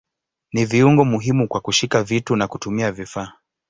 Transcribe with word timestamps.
Ni 0.53 0.65
viungo 0.65 1.05
muhimu 1.05 1.47
kwa 1.47 1.61
kushika 1.61 2.03
vitu 2.03 2.35
na 2.35 2.47
kutumia 2.47 2.91
vifaa. 2.91 3.33